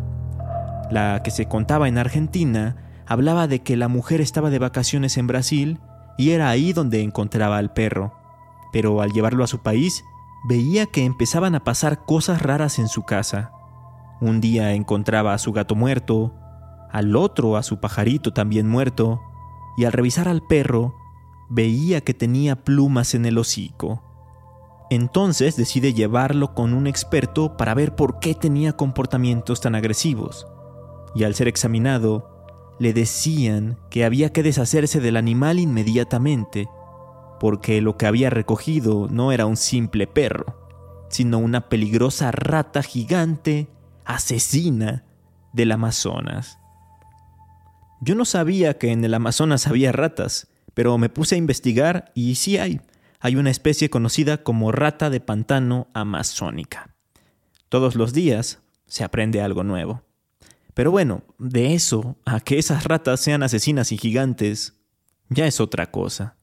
La 0.92 1.22
que 1.24 1.32
se 1.32 1.48
contaba 1.48 1.88
en 1.88 1.98
Argentina 1.98 3.04
hablaba 3.06 3.48
de 3.48 3.60
que 3.60 3.78
la 3.78 3.88
mujer 3.88 4.22
estaba 4.22 4.50
de 4.50 4.60
vacaciones 4.60 5.18
en 5.18 5.28
Brasil 5.28 5.80
y 6.18 6.32
era 6.32 6.50
ahí 6.50 6.74
donde 6.74 7.02
encontraba 7.02 7.58
al 7.58 7.74
perro. 7.74 8.14
Pero 8.74 9.02
al 9.02 9.12
llevarlo 9.12 9.44
a 9.44 9.48
su 9.48 9.62
país, 9.62 10.04
veía 10.48 10.86
que 10.86 11.06
empezaban 11.06 11.56
a 11.56 11.64
pasar 11.64 12.06
cosas 12.06 12.42
raras 12.42 12.80
en 12.80 12.88
su 12.88 13.04
casa. 13.04 13.52
Un 14.22 14.42
día 14.42 14.74
encontraba 14.74 15.34
a 15.34 15.38
su 15.38 15.52
gato 15.52 15.76
muerto, 15.76 16.34
al 16.92 17.16
otro 17.16 17.58
a 17.58 17.64
su 17.64 17.80
pajarito 17.80 18.34
también 18.34 18.68
muerto, 18.68 19.22
y 19.78 19.86
al 19.86 19.94
revisar 19.94 20.28
al 20.28 20.42
perro, 20.42 20.96
veía 21.50 22.02
que 22.02 22.14
tenía 22.14 22.64
plumas 22.64 23.14
en 23.14 23.26
el 23.26 23.38
hocico. 23.38 24.02
Entonces 24.90 25.56
decide 25.56 25.94
llevarlo 25.94 26.54
con 26.54 26.74
un 26.74 26.88
experto 26.88 27.58
para 27.58 27.74
ver 27.74 27.96
por 27.96 28.20
qué 28.20 28.36
tenía 28.36 28.74
comportamientos 28.74 29.62
tan 29.62 29.76
agresivos. 29.76 30.48
Y 31.16 31.24
al 31.24 31.34
ser 31.34 31.48
examinado, 31.48 32.36
le 32.80 32.94
decían 32.94 33.78
que 33.90 34.06
había 34.06 34.32
que 34.32 34.44
deshacerse 34.44 35.00
del 35.00 35.18
animal 35.18 35.60
inmediatamente, 35.60 36.68
porque 37.40 37.82
lo 37.82 37.98
que 37.98 38.06
había 38.06 38.30
recogido 38.30 39.08
no 39.10 39.32
era 39.32 39.46
un 39.46 39.58
simple 39.58 40.08
perro, 40.08 41.08
sino 41.10 41.40
una 41.40 41.70
peligrosa 41.70 42.32
rata 42.32 42.84
gigante, 42.84 43.70
asesina 44.04 45.06
del 45.54 45.72
Amazonas. 45.72 46.60
Yo 48.02 48.16
no 48.16 48.26
sabía 48.26 48.78
que 48.78 48.92
en 48.92 49.04
el 49.04 49.14
Amazonas 49.14 49.68
había 49.68 49.92
ratas, 49.92 50.48
pero 50.74 50.98
me 50.98 51.10
puse 51.10 51.36
a 51.36 51.38
investigar 51.38 52.12
y 52.14 52.36
sí 52.36 52.58
hay 52.58 52.82
hay 53.26 53.38
una 53.38 53.50
especie 53.50 53.90
conocida 53.90 54.44
como 54.44 54.72
rata 54.72 55.10
de 55.10 55.20
pantano 55.20 55.88
amazónica. 55.96 56.96
Todos 57.70 57.96
los 57.96 58.14
días 58.14 58.60
se 58.86 59.04
aprende 59.04 59.42
algo 59.42 59.64
nuevo. 59.64 60.04
Pero 60.76 60.92
bueno, 60.92 61.24
de 61.40 61.74
eso 61.74 62.18
a 62.24 62.40
que 62.40 62.60
esas 62.60 62.84
ratas 62.84 63.20
sean 63.22 63.42
asesinas 63.42 63.92
y 63.92 63.98
gigantes, 63.98 64.76
ya 65.30 65.48
es 65.48 65.60
otra 65.60 65.90
cosa. 65.90 66.36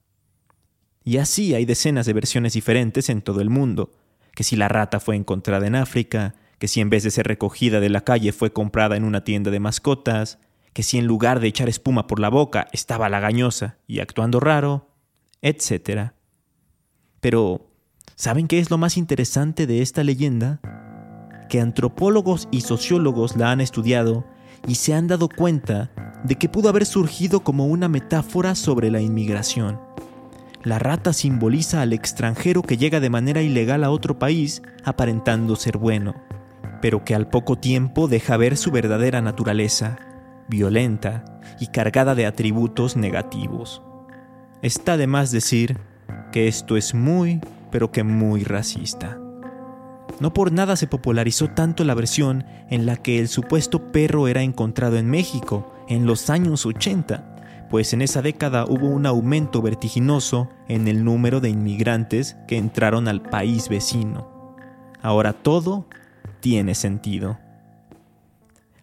Y 1.05 1.19
así 1.19 1.55
hay 1.55 1.67
decenas 1.67 2.05
de 2.05 2.15
versiones 2.15 2.55
diferentes 2.55 3.11
en 3.11 3.23
todo 3.23 3.43
el 3.43 3.49
mundo, 3.49 3.93
que 4.35 4.43
si 4.43 4.57
la 4.57 4.67
rata 4.67 4.99
fue 4.99 5.15
encontrada 5.15 5.69
en 5.69 5.77
África, 5.77 6.35
que 6.59 6.67
si 6.67 6.81
en 6.81 6.91
vez 6.91 7.05
de 7.05 7.13
ser 7.13 7.29
recogida 7.29 7.79
de 7.79 7.91
la 7.91 8.01
calle 8.01 8.33
fue 8.33 8.53
comprada 8.53 8.97
en 8.97 9.05
una 9.05 9.23
tienda 9.23 9.53
de 9.53 9.61
mascotas, 9.61 10.41
que 10.73 10.83
si 10.83 10.99
en 10.99 11.07
lugar 11.07 11.41
de 11.41 11.49
echar 11.49 11.69
espuma 11.69 12.07
por 12.07 12.19
la 12.19 12.31
boca 12.31 12.69
estaba 12.73 13.09
lagañosa 13.09 13.79
y 13.87 14.01
actuando 14.01 14.41
raro, 14.41 14.89
etc. 15.43 16.13
Pero, 17.21 17.71
¿saben 18.15 18.49
qué 18.49 18.59
es 18.59 18.71
lo 18.71 18.79
más 18.79 18.97
interesante 18.97 19.67
de 19.67 19.83
esta 19.83 20.03
leyenda? 20.03 20.61
Que 21.49 21.61
antropólogos 21.61 22.49
y 22.51 22.63
sociólogos 22.63 23.37
la 23.37 23.51
han 23.51 23.61
estudiado 23.61 24.25
y 24.67 24.77
se 24.77 24.95
han 24.95 25.09
dado 25.09 25.29
cuenta 25.29 25.91
de 26.25 26.37
que 26.37 26.49
pudo 26.49 26.69
haber 26.69 26.87
surgido 26.87 27.41
como 27.41 27.67
una 27.67 27.89
metáfora 27.89 28.55
sobre 28.55 28.91
la 28.91 29.01
inmigración. 29.01 29.81
La 30.65 30.79
rata 30.79 31.13
simboliza 31.13 31.83
al 31.83 31.93
extranjero 31.93 32.63
que 32.63 32.77
llega 32.77 33.01
de 33.01 33.11
manera 33.11 33.43
ilegal 33.43 33.83
a 33.83 33.91
otro 33.91 34.21
país 34.21 34.63
aparentando 34.85 35.57
ser 35.57 35.77
bueno, 35.77 36.15
pero 36.81 37.05
que 37.05 37.17
al 37.17 37.29
poco 37.29 37.59
tiempo 37.59 38.07
deja 38.07 38.37
ver 38.37 38.57
su 38.57 38.71
verdadera 38.71 39.21
naturaleza, 39.21 39.99
violenta 40.53 41.25
y 41.59 41.69
cargada 41.69 42.15
de 42.15 42.27
atributos 42.27 42.95
negativos. 42.95 43.83
Está 44.61 44.99
de 44.99 45.07
más 45.07 45.33
decir 45.33 45.79
que 46.31 46.47
esto 46.47 46.77
es 46.77 46.95
muy, 46.95 47.41
pero 47.71 47.91
que 47.91 48.05
muy 48.05 48.45
racista. 48.45 49.19
No 50.21 50.35
por 50.35 50.53
nada 50.53 50.77
se 50.77 50.87
popularizó 50.87 51.49
tanto 51.49 51.85
la 51.85 51.95
versión 51.95 52.45
en 52.69 52.85
la 52.85 52.97
que 52.97 53.19
el 53.19 53.29
supuesto 53.29 53.91
perro 53.93 54.29
era 54.29 54.43
encontrado 54.43 54.99
en 54.99 55.09
México 55.09 55.73
en 55.89 56.07
los 56.07 56.29
años 56.29 56.67
80, 56.67 57.69
pues 57.71 57.95
en 57.95 58.03
esa 58.03 58.21
década 58.21 58.67
hubo 58.67 58.89
un 58.89 59.07
aumento 59.07 59.63
vertiginoso 59.63 60.51
en 60.69 60.87
el 60.87 61.03
número 61.03 61.41
de 61.41 61.49
inmigrantes 61.49 62.37
que 62.47 62.59
entraron 62.59 63.09
al 63.09 63.23
país 63.23 63.71
vecino. 63.71 64.55
Ahora 65.01 65.33
todo 65.33 65.87
tiene 66.41 66.75
sentido. 66.75 67.39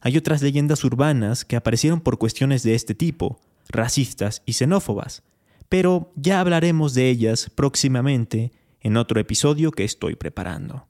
Hay 0.01 0.17
otras 0.17 0.41
leyendas 0.41 0.83
urbanas 0.83 1.43
que 1.43 1.55
aparecieron 1.55 1.99
por 1.99 2.17
cuestiones 2.17 2.63
de 2.63 2.75
este 2.75 2.95
tipo, 2.95 3.39
racistas 3.67 4.41
y 4.45 4.53
xenófobas, 4.53 5.23
pero 5.67 6.11
ya 6.15 6.39
hablaremos 6.39 6.93
de 6.93 7.09
ellas 7.09 7.49
próximamente 7.53 8.51
en 8.81 8.97
otro 8.97 9.19
episodio 9.19 9.71
que 9.71 9.83
estoy 9.83 10.15
preparando. 10.15 10.87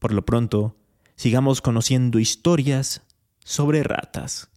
Por 0.00 0.12
lo 0.12 0.24
pronto, 0.26 0.76
sigamos 1.16 1.60
conociendo 1.60 2.18
historias 2.18 3.02
sobre 3.44 3.82
ratas. 3.82 4.50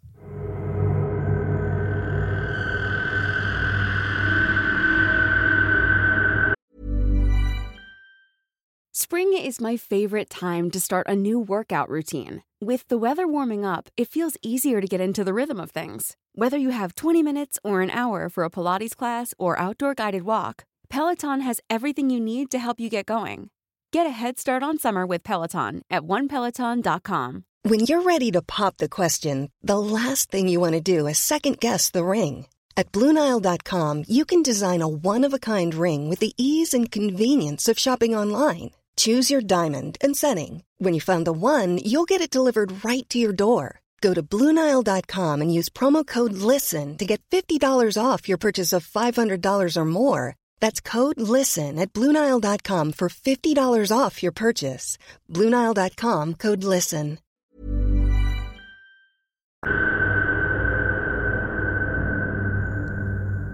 Spring 8.92 9.34
is 9.34 9.62
my 9.62 9.78
favorite 9.78 10.30
time 10.30 10.72
to 10.72 10.80
start 10.80 11.08
a 11.08 11.16
new 11.16 11.40
workout 11.40 11.88
routine. 11.88 12.42
With 12.60 12.88
the 12.88 12.98
weather 12.98 13.28
warming 13.28 13.66
up, 13.66 13.88
it 13.98 14.08
feels 14.08 14.36
easier 14.42 14.82
to 14.82 14.88
get 14.88 15.00
into 15.00 15.24
the 15.24 15.34
rhythm 15.34 15.60
of 15.60 15.70
things. 15.70 16.18
Whether 16.34 16.58
you 16.58 16.72
have 16.72 16.96
20 16.96 17.22
minutes 17.22 17.60
or 17.64 17.84
an 17.84 17.92
hour 17.92 18.30
for 18.30 18.44
a 18.44 18.50
Pilates 18.50 18.96
class 18.96 19.32
or 19.38 19.60
outdoor 19.60 19.94
guided 19.94 20.24
walk, 20.24 20.66
Peloton 20.90 21.42
has 21.42 21.62
everything 21.70 22.10
you 22.10 22.20
need 22.20 22.50
to 22.50 22.58
help 22.58 22.80
you 22.80 22.90
get 22.90 23.06
going. 23.06 23.52
Get 23.92 24.08
a 24.08 24.10
head 24.10 24.40
start 24.40 24.64
on 24.64 24.80
summer 24.80 25.06
with 25.06 25.24
Peloton 25.24 25.84
at 25.92 26.02
onepeloton.com. 26.02 27.44
When 27.62 27.82
you're 27.82 28.02
ready 28.02 28.32
to 28.32 28.42
pop 28.42 28.78
the 28.78 28.90
question, 28.90 29.52
the 29.62 29.78
last 29.78 30.32
thing 30.32 30.48
you 30.48 30.60
want 30.60 30.74
to 30.74 30.82
do 30.82 31.06
is 31.06 31.20
second 31.20 31.60
guess 31.60 31.92
the 31.92 32.04
ring. 32.04 32.48
At 32.76 32.92
Bluenile.com, 32.92 34.04
you 34.08 34.26
can 34.26 34.42
design 34.42 34.82
a 34.82 34.88
one 34.88 35.24
of 35.24 35.34
a 35.34 35.38
kind 35.38 35.76
ring 35.76 36.10
with 36.10 36.22
the 36.22 36.34
ease 36.38 36.74
and 36.74 36.92
convenience 36.92 37.70
of 37.70 37.78
shopping 37.78 38.16
online. 38.16 38.72
Choose 38.96 39.30
your 39.30 39.42
diamond 39.42 40.00
and 40.02 40.18
setting. 40.18 40.64
When 40.80 40.94
you 40.94 41.02
find 41.02 41.26
the 41.26 41.34
one, 41.34 41.80
you'll 41.84 42.06
get 42.06 42.22
it 42.22 42.30
delivered 42.30 42.86
right 42.86 43.04
to 43.10 43.18
your 43.18 43.34
door. 43.34 43.82
Go 44.00 44.14
to 44.14 44.22
Bluenile.com 44.24 45.42
and 45.42 45.54
use 45.54 45.70
promo 45.70 46.06
code 46.06 46.34
LISTEN 46.34 46.98
to 46.98 47.06
get 47.06 47.22
$50 47.32 47.60
off 48.00 48.30
your 48.30 48.38
purchase 48.38 48.72
of 48.72 48.88
$500 48.88 49.76
or 49.76 49.86
more. 49.86 50.36
That's 50.60 50.80
code 50.80 51.20
LISTEN 51.20 51.80
at 51.80 51.94
Bluenile.com 51.94 52.94
for 52.94 53.10
$50 53.10 53.92
off 53.92 54.22
your 54.22 54.32
purchase. 54.32 55.00
Bluenile.com 55.28 56.36
code 56.36 56.64
LISTEN. 56.64 57.18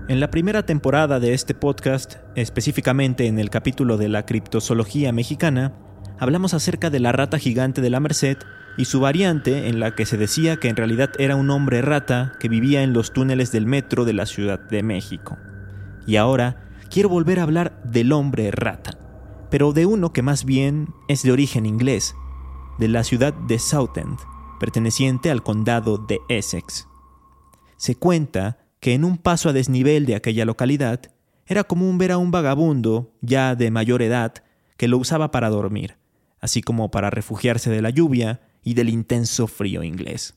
En 0.10 0.20
la 0.20 0.30
primera 0.30 0.66
temporada 0.66 1.22
de 1.22 1.34
este 1.34 1.56
podcast, 1.56 2.16
específicamente 2.36 3.26
en 3.28 3.40
el 3.40 3.50
capítulo 3.50 3.96
de 3.96 4.10
la 4.10 4.26
criptozoología 4.26 5.14
mexicana, 5.14 5.74
hablamos 6.24 6.54
acerca 6.54 6.90
de 6.90 7.00
la 7.00 7.12
rata 7.12 7.38
gigante 7.38 7.82
de 7.82 7.90
la 7.90 8.00
Merced 8.00 8.38
y 8.78 8.86
su 8.86 9.00
variante 9.00 9.68
en 9.68 9.80
la 9.80 9.94
que 9.94 10.06
se 10.06 10.18
decía 10.18 10.56
que 10.56 10.70
en 10.70 10.76
realidad 10.76 11.12
era 11.20 11.36
un 11.36 11.50
hombre 11.50 11.82
rata 11.82 12.34
que 12.40 12.50
vivía 12.50 12.82
en 12.82 12.94
los 12.94 13.14
túneles 13.14 13.52
del 13.52 13.68
metro 13.68 14.06
de 14.06 14.14
la 14.14 14.26
Ciudad 14.26 14.60
de 14.60 14.84
México. 14.84 15.38
Y 16.08 16.16
ahora 16.16 16.72
quiero 16.90 17.10
volver 17.10 17.40
a 17.40 17.44
hablar 17.44 17.82
del 17.84 18.12
hombre 18.14 18.52
rata, 18.52 18.98
pero 19.52 19.74
de 19.74 19.86
uno 19.86 20.14
que 20.14 20.22
más 20.22 20.46
bien 20.46 20.94
es 21.08 21.24
de 21.24 21.32
origen 21.32 21.66
inglés, 21.66 22.16
de 22.80 22.88
la 22.88 23.04
ciudad 23.04 23.34
de 23.34 23.60
Southend, 23.60 24.18
perteneciente 24.60 25.30
al 25.30 25.44
condado 25.44 25.98
de 25.98 26.20
Essex. 26.30 26.88
Se 27.78 27.96
cuenta 27.96 28.58
que 28.80 28.94
en 28.94 29.04
un 29.04 29.18
paso 29.18 29.50
a 29.50 29.54
desnivel 29.54 30.06
de 30.06 30.16
aquella 30.16 30.46
localidad 30.46 31.02
era 31.46 31.66
común 31.66 31.98
ver 31.98 32.14
a 32.14 32.18
un 32.18 32.32
vagabundo, 32.32 33.12
ya 33.22 33.56
de 33.56 33.72
mayor 33.72 34.02
edad, 34.02 34.34
que 34.78 34.88
lo 34.88 34.98
usaba 34.98 35.30
para 35.32 35.50
dormir, 35.50 35.98
así 36.44 36.62
como 36.62 36.92
para 36.92 37.10
refugiarse 37.10 37.70
de 37.70 37.82
la 37.82 37.90
lluvia 37.90 38.42
y 38.66 38.74
del 38.74 38.90
intenso 38.90 39.48
frío 39.48 39.82
inglés. 39.82 40.36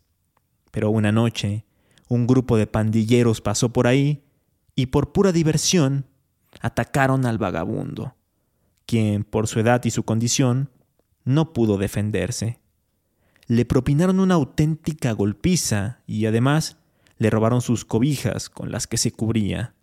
Pero 0.70 0.88
una 0.90 1.10
noche, 1.10 1.64
un 2.06 2.28
grupo 2.28 2.56
de 2.56 2.68
pandilleros 2.68 3.40
pasó 3.40 3.72
por 3.72 3.88
ahí 3.88 4.22
y 4.76 4.86
por 4.86 5.10
pura 5.10 5.32
diversión 5.32 6.06
atacaron 6.60 7.26
al 7.26 7.38
vagabundo, 7.38 8.14
quien, 8.86 9.25
por 9.25 9.48
su 9.48 9.58
edad 9.58 9.84
y 9.84 9.90
su 9.90 10.04
condición, 10.04 10.70
no 11.25 11.52
pudo 11.52 11.76
defenderse. 11.76 12.60
Le 13.48 13.64
propinaron 13.64 14.20
una 14.20 14.34
auténtica 14.34 15.10
golpiza 15.10 16.04
y 16.06 16.26
además 16.26 16.76
le 17.18 17.30
robaron 17.30 17.62
sus 17.62 17.84
cobijas 17.84 18.48
con 18.48 18.70
las 18.70 18.86
que 18.86 18.96
se 18.96 19.10
cubría. 19.10 19.75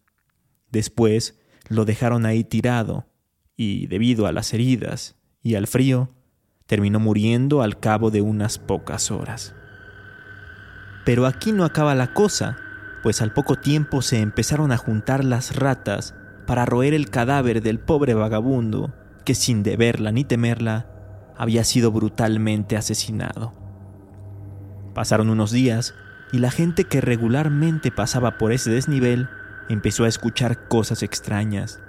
Después 0.72 1.38
lo 1.68 1.84
dejaron 1.84 2.25
ahí 2.25 2.46
tirado 2.46 3.10
y, 3.58 3.88
debido 3.88 4.25
a 4.25 4.32
las 4.32 4.53
heridas 4.53 5.18
y 5.44 5.56
al 5.56 5.68
frío, 5.68 6.10
terminó 6.66 7.00
muriendo 7.00 7.62
al 7.62 7.80
cabo 7.80 8.10
de 8.10 8.22
unas 8.22 8.58
pocas 8.58 9.12
horas. 9.12 9.54
Pero 11.06 11.28
aquí 11.28 11.52
no 11.52 11.66
acaba 11.66 11.94
la 11.94 12.14
cosa, 12.14 12.58
pues 13.04 13.22
al 13.22 13.34
poco 13.34 13.58
tiempo 13.58 14.02
se 14.02 14.22
empezaron 14.22 14.72
a 14.72 14.78
juntar 14.78 15.26
las 15.26 15.58
ratas 15.58 16.16
para 16.48 16.66
roer 16.66 16.94
el 16.94 17.10
cadáver 17.10 17.62
del 17.62 17.80
pobre 17.80 18.14
vagabundo 18.14 18.94
que 19.26 19.36
sin 19.36 19.64
deberla 19.64 20.12
ni 20.12 20.24
temerla 20.24 20.88
había 21.38 21.64
sido 21.66 21.92
brutalmente 21.92 22.78
asesinado. 22.78 23.54
Pasaron 24.94 25.30
unos 25.30 25.52
días 25.52 25.94
y 26.32 26.40
la 26.40 26.52
gente 26.52 26.86
que 26.86 27.02
regularmente 27.02 27.92
pasaba 27.92 28.38
por 28.38 28.54
ese 28.54 28.72
desnivel 28.72 29.28
empezó 29.70 30.06
a 30.06 30.08
escuchar 30.08 30.68
cosas 30.68 31.04
extrañas. 31.04 31.82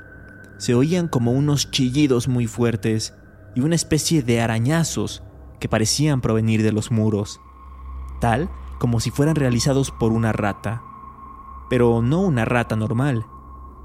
Se 0.56 0.75
oían 0.75 1.08
como 1.08 1.32
unos 1.32 1.70
chillidos 1.70 2.28
muy 2.28 2.46
fuertes 2.46 3.14
y 3.54 3.61
una 3.61 3.75
especie 3.75 4.23
de 4.23 4.40
arañazos 4.40 5.23
que 5.61 5.68
parecían 5.68 6.20
provenir 6.20 6.62
de 6.62 6.73
los 6.73 6.90
muros, 6.90 7.40
tal 8.20 8.50
como 8.78 9.00
si 9.00 9.11
fueran 9.11 9.37
realizados 9.37 9.90
por 9.90 10.12
una 10.12 10.32
rata, 10.32 10.82
pero 11.70 12.02
no 12.02 12.20
una 12.20 12.44
rata 12.44 12.76
normal, 12.76 13.26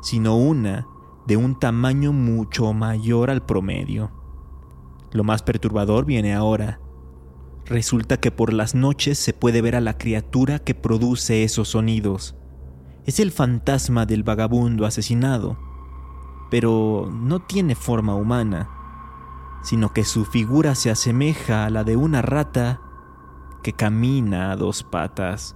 sino 0.01 0.35
una 0.35 0.87
de 1.25 1.37
un 1.37 1.57
tamaño 1.57 2.11
mucho 2.11 2.73
mayor 2.73 3.29
al 3.29 3.45
promedio. 3.45 4.11
Lo 5.11 5.23
más 5.23 5.43
perturbador 5.43 6.05
viene 6.05 6.33
ahora. 6.33 6.79
Resulta 7.65 8.17
que 8.17 8.31
por 8.31 8.51
las 8.51 8.73
noches 8.75 9.19
se 9.19 9.33
puede 9.33 9.61
ver 9.61 9.75
a 9.75 9.81
la 9.81 9.97
criatura 9.97 10.59
que 10.59 10.73
produce 10.75 11.43
esos 11.43 11.69
sonidos. 11.69 12.35
Es 13.05 13.19
el 13.19 13.31
fantasma 13.31 14.05
del 14.05 14.23
vagabundo 14.23 14.85
asesinado, 14.85 15.57
pero 16.49 17.09
no 17.11 17.39
tiene 17.39 17.75
forma 17.75 18.15
humana 18.15 18.78
sino 19.61 19.93
que 19.93 20.05
su 20.05 20.25
figura 20.25 20.75
se 20.75 20.89
asemeja 20.89 21.65
a 21.65 21.69
la 21.69 21.83
de 21.83 21.95
una 21.95 22.21
rata 22.21 22.81
que 23.63 23.73
camina 23.73 24.51
a 24.51 24.55
dos 24.55 24.83
patas. 24.83 25.55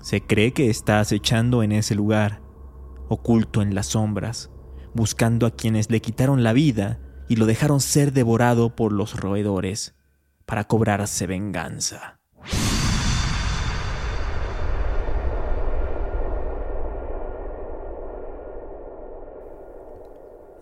Se 0.00 0.22
cree 0.22 0.52
que 0.52 0.70
está 0.70 1.00
acechando 1.00 1.62
en 1.62 1.72
ese 1.72 1.94
lugar, 1.94 2.42
oculto 3.08 3.62
en 3.62 3.74
las 3.74 3.86
sombras, 3.86 4.50
buscando 4.94 5.46
a 5.46 5.50
quienes 5.50 5.90
le 5.90 6.00
quitaron 6.00 6.42
la 6.42 6.52
vida 6.52 7.00
y 7.28 7.36
lo 7.36 7.46
dejaron 7.46 7.80
ser 7.80 8.12
devorado 8.12 8.76
por 8.76 8.92
los 8.92 9.18
roedores, 9.18 9.94
para 10.44 10.64
cobrarse 10.64 11.26
venganza. 11.26 12.15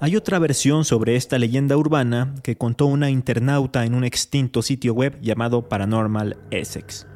Hay 0.04 0.16
otra 0.16 0.38
versión 0.38 0.84
sobre 0.84 1.16
esta 1.16 1.38
leyenda 1.38 1.78
urbana 1.78 2.34
que 2.42 2.58
contó 2.58 2.84
una 2.84 3.08
internauta 3.08 3.86
en 3.86 3.94
un 3.94 4.04
extinto 4.04 4.60
sitio 4.60 4.92
web 4.92 5.18
llamado 5.22 5.66
Paranormal 5.66 6.36
Essex. 6.50 7.06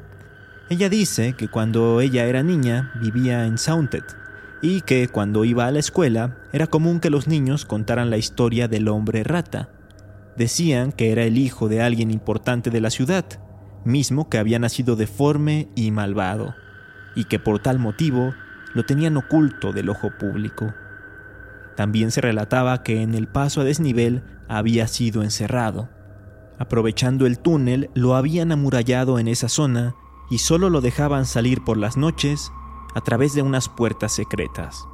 Ella 0.71 0.89
dice 0.89 1.35
que 1.37 1.49
cuando 1.49 2.01
ella 2.01 2.25
era 2.25 2.41
niña 2.41 2.91
vivía 2.99 3.45
en 3.45 3.59
Sounded 3.59 4.01
y 4.63 4.81
que 4.81 5.07
cuando 5.07 5.45
iba 5.45 5.67
a 5.67 5.71
la 5.71 5.77
escuela 5.77 6.39
era 6.51 6.65
común 6.65 6.99
que 6.99 7.11
los 7.11 7.27
niños 7.27 7.63
contaran 7.63 8.09
la 8.09 8.17
historia 8.17 8.67
del 8.67 8.87
hombre 8.87 9.23
rata. 9.23 9.69
Decían 10.35 10.91
que 10.91 11.11
era 11.11 11.25
el 11.25 11.37
hijo 11.37 11.69
de 11.69 11.83
alguien 11.83 12.09
importante 12.09 12.71
de 12.71 12.81
la 12.81 12.89
ciudad, 12.89 13.23
mismo 13.85 14.29
que 14.29 14.39
había 14.39 14.57
nacido 14.57 14.95
deforme 14.95 15.67
y 15.75 15.91
malvado, 15.91 16.55
y 17.15 17.25
que 17.25 17.37
por 17.37 17.59
tal 17.59 17.77
motivo 17.77 18.33
lo 18.73 18.83
tenían 18.83 19.15
oculto 19.15 19.73
del 19.73 19.89
ojo 19.89 20.09
público. 20.17 20.73
También 21.79 22.11
se 22.11 22.19
relataba 22.19 22.83
que 22.83 23.01
en 23.01 23.15
el 23.15 23.29
paso 23.29 23.61
a 23.61 23.63
desnivel 23.63 24.25
había 24.49 24.85
sido 24.89 25.23
encerrado. 25.23 25.87
Aprovechando 26.57 27.25
el 27.25 27.39
túnel, 27.39 27.89
lo 27.93 28.15
habían 28.15 28.51
amurallado 28.51 29.17
en 29.17 29.29
esa 29.29 29.47
zona 29.47 29.95
y 30.29 30.39
solo 30.39 30.69
lo 30.69 30.81
dejaban 30.81 31.25
salir 31.25 31.63
por 31.63 31.77
las 31.77 31.95
noches 31.95 32.51
a 32.95 32.99
través 32.99 33.33
de 33.33 33.43
unas 33.43 33.69
puertas 33.69 34.11
secretas. 34.11 34.89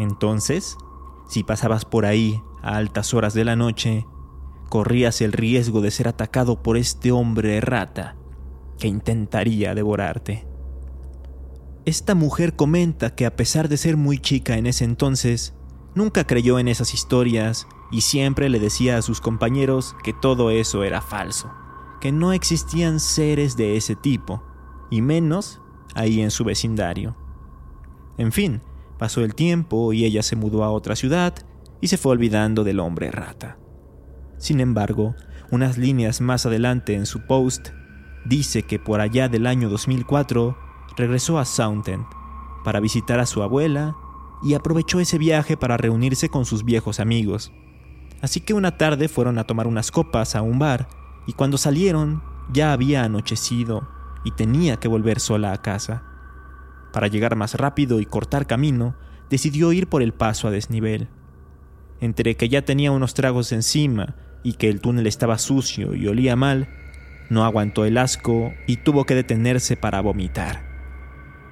Entonces, 0.00 0.76
si 1.28 1.44
pasabas 1.44 1.84
por 1.84 2.04
ahí 2.04 2.42
a 2.60 2.74
altas 2.74 3.14
horas 3.14 3.32
de 3.32 3.44
la 3.44 3.54
noche, 3.54 4.04
corrías 4.68 5.20
el 5.20 5.30
riesgo 5.30 5.80
de 5.80 5.92
ser 5.92 6.08
atacado 6.08 6.60
por 6.60 6.76
este 6.76 7.12
hombre 7.12 7.60
rata 7.60 8.16
que 8.80 8.88
intentaría 8.88 9.76
devorarte. 9.76 10.44
Esta 11.84 12.16
mujer 12.16 12.56
comenta 12.56 13.14
que 13.14 13.26
a 13.26 13.36
pesar 13.36 13.68
de 13.68 13.76
ser 13.76 13.96
muy 13.96 14.18
chica 14.18 14.56
en 14.56 14.66
ese 14.66 14.82
entonces, 14.82 15.54
Nunca 15.94 16.24
creyó 16.24 16.58
en 16.58 16.68
esas 16.68 16.94
historias 16.94 17.66
y 17.90 18.02
siempre 18.02 18.48
le 18.48 18.60
decía 18.60 18.96
a 18.96 19.02
sus 19.02 19.20
compañeros 19.20 19.96
que 20.02 20.12
todo 20.12 20.50
eso 20.50 20.84
era 20.84 21.00
falso, 21.00 21.50
que 22.00 22.12
no 22.12 22.32
existían 22.32 23.00
seres 23.00 23.56
de 23.56 23.76
ese 23.76 23.96
tipo, 23.96 24.42
y 24.90 25.02
menos 25.02 25.60
ahí 25.94 26.20
en 26.20 26.30
su 26.30 26.44
vecindario. 26.44 27.16
En 28.18 28.32
fin, 28.32 28.60
pasó 28.98 29.22
el 29.22 29.34
tiempo 29.34 29.92
y 29.92 30.04
ella 30.04 30.22
se 30.22 30.36
mudó 30.36 30.62
a 30.62 30.70
otra 30.70 30.94
ciudad 30.94 31.34
y 31.80 31.88
se 31.88 31.96
fue 31.96 32.12
olvidando 32.12 32.64
del 32.64 32.80
hombre 32.80 33.10
rata. 33.10 33.58
Sin 34.38 34.60
embargo, 34.60 35.16
unas 35.50 35.78
líneas 35.78 36.20
más 36.20 36.46
adelante 36.46 36.94
en 36.94 37.06
su 37.06 37.26
post, 37.26 37.70
dice 38.24 38.62
que 38.62 38.78
por 38.78 39.00
allá 39.00 39.28
del 39.28 39.46
año 39.46 39.68
2004 39.68 40.56
regresó 40.96 41.38
a 41.38 41.44
Soundend 41.44 42.04
para 42.64 42.80
visitar 42.80 43.18
a 43.18 43.26
su 43.26 43.42
abuela 43.42 43.96
y 44.42 44.54
aprovechó 44.54 45.00
ese 45.00 45.18
viaje 45.18 45.56
para 45.56 45.76
reunirse 45.76 46.28
con 46.28 46.44
sus 46.44 46.64
viejos 46.64 47.00
amigos. 47.00 47.52
Así 48.22 48.40
que 48.40 48.54
una 48.54 48.76
tarde 48.76 49.08
fueron 49.08 49.38
a 49.38 49.44
tomar 49.44 49.66
unas 49.66 49.90
copas 49.90 50.34
a 50.36 50.42
un 50.42 50.58
bar 50.58 50.88
y 51.26 51.32
cuando 51.32 51.58
salieron 51.58 52.22
ya 52.52 52.72
había 52.72 53.04
anochecido 53.04 53.88
y 54.24 54.32
tenía 54.32 54.76
que 54.78 54.88
volver 54.88 55.20
sola 55.20 55.52
a 55.52 55.62
casa. 55.62 56.02
Para 56.92 57.06
llegar 57.06 57.36
más 57.36 57.54
rápido 57.54 58.00
y 58.00 58.06
cortar 58.06 58.46
camino, 58.46 58.96
decidió 59.30 59.72
ir 59.72 59.88
por 59.88 60.02
el 60.02 60.12
paso 60.12 60.48
a 60.48 60.50
desnivel. 60.50 61.08
Entre 62.00 62.36
que 62.36 62.48
ya 62.48 62.64
tenía 62.64 62.92
unos 62.92 63.14
tragos 63.14 63.52
encima 63.52 64.16
y 64.42 64.54
que 64.54 64.68
el 64.68 64.80
túnel 64.80 65.06
estaba 65.06 65.38
sucio 65.38 65.94
y 65.94 66.06
olía 66.08 66.34
mal, 66.34 66.68
no 67.28 67.44
aguantó 67.44 67.84
el 67.84 67.96
asco 67.96 68.52
y 68.66 68.78
tuvo 68.78 69.04
que 69.04 69.14
detenerse 69.14 69.76
para 69.76 70.00
vomitar. 70.00 70.68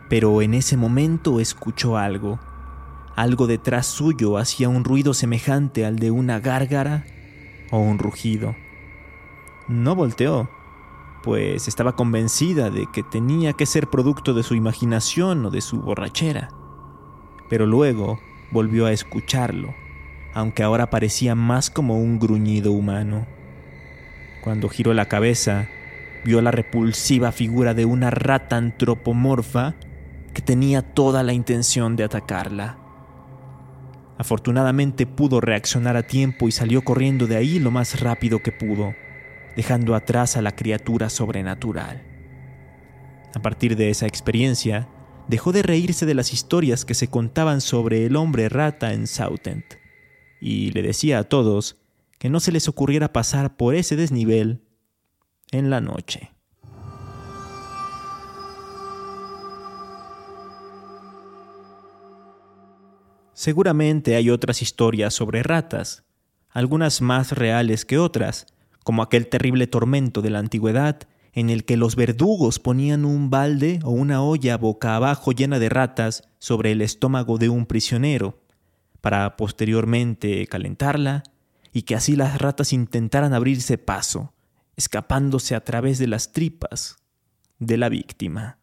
Pero 0.08 0.42
en 0.42 0.54
ese 0.54 0.76
momento 0.76 1.38
escuchó 1.38 1.96
algo 1.96 2.40
algo 3.18 3.48
detrás 3.48 3.86
suyo 3.86 4.38
hacía 4.38 4.68
un 4.68 4.84
ruido 4.84 5.12
semejante 5.12 5.84
al 5.84 5.98
de 5.98 6.12
una 6.12 6.38
gárgara 6.38 7.04
o 7.72 7.78
un 7.78 7.98
rugido. 7.98 8.54
No 9.66 9.96
volteó, 9.96 10.48
pues 11.24 11.66
estaba 11.66 11.96
convencida 11.96 12.70
de 12.70 12.86
que 12.92 13.02
tenía 13.02 13.54
que 13.54 13.66
ser 13.66 13.88
producto 13.88 14.34
de 14.34 14.44
su 14.44 14.54
imaginación 14.54 15.44
o 15.44 15.50
de 15.50 15.62
su 15.62 15.80
borrachera. 15.80 16.50
Pero 17.50 17.66
luego 17.66 18.20
volvió 18.52 18.86
a 18.86 18.92
escucharlo, 18.92 19.74
aunque 20.32 20.62
ahora 20.62 20.88
parecía 20.88 21.34
más 21.34 21.70
como 21.70 21.98
un 21.98 22.20
gruñido 22.20 22.70
humano. 22.70 23.26
Cuando 24.44 24.68
giró 24.68 24.94
la 24.94 25.06
cabeza, 25.06 25.66
vio 26.24 26.40
la 26.40 26.52
repulsiva 26.52 27.32
figura 27.32 27.74
de 27.74 27.84
una 27.84 28.10
rata 28.10 28.56
antropomorfa 28.56 29.74
que 30.34 30.40
tenía 30.40 30.82
toda 30.82 31.24
la 31.24 31.32
intención 31.32 31.96
de 31.96 32.04
atacarla. 32.04 32.78
Afortunadamente 34.18 35.06
pudo 35.06 35.40
reaccionar 35.40 35.96
a 35.96 36.02
tiempo 36.02 36.48
y 36.48 36.52
salió 36.52 36.82
corriendo 36.82 37.28
de 37.28 37.36
ahí 37.36 37.60
lo 37.60 37.70
más 37.70 38.00
rápido 38.00 38.40
que 38.40 38.50
pudo, 38.50 38.94
dejando 39.56 39.94
atrás 39.94 40.36
a 40.36 40.42
la 40.42 40.56
criatura 40.56 41.08
sobrenatural. 41.08 42.02
A 43.34 43.40
partir 43.40 43.76
de 43.76 43.90
esa 43.90 44.06
experiencia, 44.06 44.88
dejó 45.28 45.52
de 45.52 45.62
reírse 45.62 46.04
de 46.04 46.14
las 46.14 46.32
historias 46.32 46.84
que 46.84 46.94
se 46.94 47.08
contaban 47.08 47.60
sobre 47.60 48.06
el 48.06 48.16
hombre 48.16 48.48
rata 48.48 48.92
en 48.92 49.06
Southend, 49.06 49.64
y 50.40 50.72
le 50.72 50.82
decía 50.82 51.20
a 51.20 51.24
todos 51.24 51.76
que 52.18 52.28
no 52.28 52.40
se 52.40 52.50
les 52.50 52.68
ocurriera 52.68 53.12
pasar 53.12 53.56
por 53.56 53.76
ese 53.76 53.94
desnivel 53.94 54.64
en 55.52 55.70
la 55.70 55.80
noche. 55.80 56.32
Seguramente 63.38 64.16
hay 64.16 64.30
otras 64.30 64.62
historias 64.62 65.14
sobre 65.14 65.44
ratas, 65.44 66.02
algunas 66.50 67.00
más 67.00 67.30
reales 67.30 67.84
que 67.84 67.96
otras, 67.96 68.46
como 68.82 69.00
aquel 69.00 69.28
terrible 69.28 69.68
tormento 69.68 70.22
de 70.22 70.30
la 70.30 70.40
antigüedad 70.40 71.02
en 71.32 71.48
el 71.48 71.64
que 71.64 71.76
los 71.76 71.94
verdugos 71.94 72.58
ponían 72.58 73.04
un 73.04 73.30
balde 73.30 73.78
o 73.84 73.90
una 73.90 74.24
olla 74.24 74.56
boca 74.56 74.96
abajo 74.96 75.30
llena 75.30 75.60
de 75.60 75.68
ratas 75.68 76.24
sobre 76.40 76.72
el 76.72 76.82
estómago 76.82 77.38
de 77.38 77.48
un 77.48 77.66
prisionero, 77.66 78.42
para 79.00 79.36
posteriormente 79.36 80.44
calentarla 80.48 81.22
y 81.72 81.82
que 81.82 81.94
así 81.94 82.16
las 82.16 82.40
ratas 82.40 82.72
intentaran 82.72 83.34
abrirse 83.34 83.78
paso, 83.78 84.34
escapándose 84.74 85.54
a 85.54 85.62
través 85.62 86.00
de 86.00 86.08
las 86.08 86.32
tripas 86.32 86.96
de 87.60 87.76
la 87.76 87.88
víctima. 87.88 88.58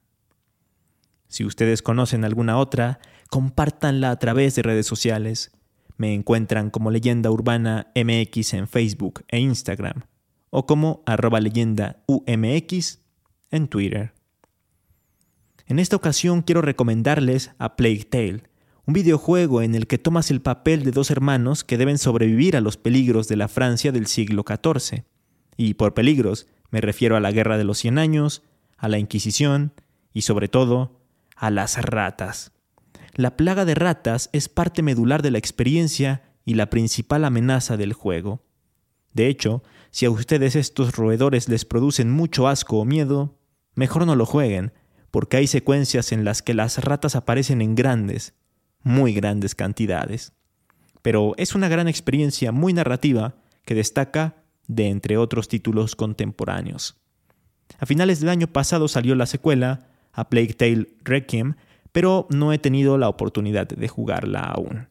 Si 1.30 1.46
ustedes 1.46 1.82
conocen 1.82 2.26
alguna 2.26 2.58
otra, 2.58 3.00
compártanla 3.30 4.12
a 4.12 4.20
través 4.20 4.56
de 4.56 4.64
redes 4.64 4.88
sociales. 4.88 5.52
Me 5.98 6.14
encuentran 6.14 6.70
como 6.70 6.92
Leyenda 6.92 7.32
Urbana 7.32 7.92
MX 7.96 8.54
en 8.54 8.68
Facebook 8.68 9.24
e 9.30 9.40
Instagram 9.40 10.04
o 10.58 10.66
como 10.66 11.04
arroba 11.06 11.42
leyenda 11.42 12.02
UMX 12.08 13.02
en 13.52 13.68
Twitter. 13.68 14.14
En 15.68 15.80
esta 15.80 15.98
ocasión 15.98 16.44
quiero 16.44 16.62
recomendarles 16.62 17.52
a 17.58 17.76
Plague 17.76 18.06
Tale, 18.06 18.44
un 18.86 18.94
videojuego 18.94 19.62
en 19.62 19.76
el 19.76 19.86
que 19.86 19.98
tomas 19.98 20.32
el 20.32 20.42
papel 20.42 20.86
de 20.86 20.92
dos 20.92 21.12
hermanos 21.12 21.66
que 21.66 21.78
deben 21.78 21.98
sobrevivir 21.98 22.56
a 22.56 22.62
los 22.62 22.78
peligros 22.78 23.28
de 23.28 23.36
la 23.36 23.50
Francia 23.50 23.92
del 23.92 24.08
siglo 24.08 24.46
XIV. 24.48 25.04
Y 25.58 25.74
por 25.74 25.94
peligros 25.94 26.48
me 26.72 26.80
refiero 26.80 27.18
a 27.18 27.20
la 27.20 27.34
Guerra 27.34 27.58
de 27.58 27.66
los 27.66 27.80
Cien 27.80 27.98
Años, 27.98 28.42
a 28.78 28.88
la 28.88 28.98
Inquisición 28.98 29.74
y 30.14 30.22
sobre 30.22 30.48
todo 30.48 31.02
a 31.36 31.52
las 31.52 31.84
ratas. 31.84 32.54
La 33.16 33.38
plaga 33.38 33.64
de 33.64 33.76
ratas 33.76 34.30
es 34.34 34.50
parte 34.50 34.84
medular 34.84 35.22
de 35.22 35.32
la 35.32 35.38
experiencia 35.38 36.22
y 36.44 36.56
la 36.56 36.70
principal 36.70 37.24
amenaza 37.24 37.78
del 37.78 37.94
juego. 37.94 38.44
De 39.14 39.28
hecho, 39.28 39.64
si 39.90 40.06
a 40.06 40.12
ustedes 40.12 40.58
estos 40.58 40.98
roedores 40.98 41.48
les 41.48 41.64
producen 41.64 42.12
mucho 42.12 42.50
asco 42.50 42.78
o 42.78 42.84
miedo, 42.84 43.40
mejor 43.74 44.06
no 44.06 44.18
lo 44.18 44.26
jueguen, 44.26 44.74
porque 45.12 45.38
hay 45.38 45.48
secuencias 45.48 46.12
en 46.12 46.26
las 46.26 46.42
que 46.42 46.54
las 46.54 46.78
ratas 46.80 47.16
aparecen 47.16 47.62
en 47.62 47.76
grandes, 47.76 48.34
muy 48.84 49.14
grandes 49.14 49.56
cantidades. 49.56 50.34
Pero 51.02 51.36
es 51.38 51.56
una 51.56 51.70
gran 51.70 51.88
experiencia 51.88 52.52
muy 52.52 52.74
narrativa 52.74 53.36
que 53.64 53.76
destaca 53.76 54.44
de 54.68 54.90
entre 54.90 55.18
otros 55.18 55.48
títulos 55.48 55.96
contemporáneos. 55.96 56.98
A 57.80 57.86
finales 57.86 58.20
del 58.20 58.30
año 58.30 58.48
pasado 58.48 58.90
salió 58.90 59.16
la 59.16 59.26
secuela, 59.26 59.88
A 60.12 60.28
Plague 60.28 60.54
Tale 60.54 60.90
Requiem, 61.02 61.56
pero 61.96 62.28
no 62.30 62.52
he 62.52 62.58
tenido 62.58 62.98
la 62.98 63.08
oportunidad 63.08 63.70
de 63.70 63.88
jugarla 63.88 64.42
aún. 64.42 64.90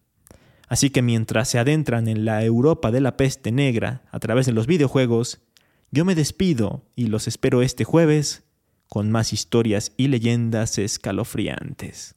Así 0.68 0.88
que 0.88 1.02
mientras 1.02 1.50
se 1.50 1.58
adentran 1.58 2.08
en 2.08 2.24
la 2.24 2.42
Europa 2.42 2.90
de 2.90 3.02
la 3.02 3.18
peste 3.18 3.52
negra 3.52 4.04
a 4.10 4.18
través 4.20 4.46
de 4.46 4.52
los 4.52 4.66
videojuegos, 4.66 5.42
yo 5.90 6.06
me 6.06 6.14
despido 6.14 6.86
y 6.96 7.08
los 7.08 7.28
espero 7.28 7.60
este 7.60 7.84
jueves 7.84 8.44
con 8.88 9.10
más 9.10 9.34
historias 9.34 9.92
y 9.98 10.08
leyendas 10.08 10.78
escalofriantes. 10.78 12.14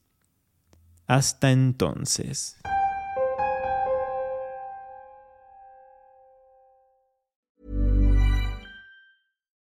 Hasta 1.06 1.52
entonces. 1.52 2.56